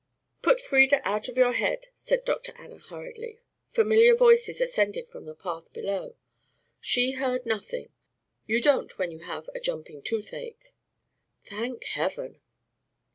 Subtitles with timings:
[0.41, 2.53] "Put Frieda out of your head," said Dr.
[2.57, 3.37] Anna hurriedly;
[3.69, 6.15] familiar voices ascended from the path below.
[6.79, 7.93] "She heard nothing.
[8.47, 10.73] You don't when you have a jumping toothache."
[11.45, 12.41] "Thank heaven!"